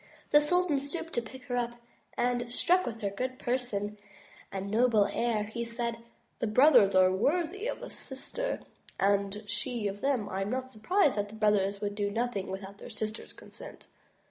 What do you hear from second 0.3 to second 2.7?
The sultan stooped to pick her up, and,